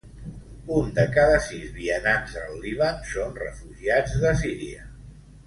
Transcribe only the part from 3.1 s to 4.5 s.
són refugiats de